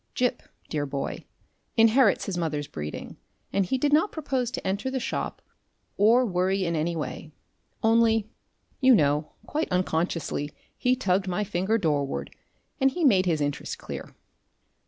[0.15, 1.25] Gip, dear boy,
[1.77, 3.17] inherits his mother's breeding,
[3.53, 5.43] and he did not propose to enter the shop
[5.95, 7.29] or worry in any way;
[7.83, 8.27] only,
[8.79, 12.31] you know, quite unconsciously he lugged my finger doorward,
[12.79, 14.15] and he made his interest clear.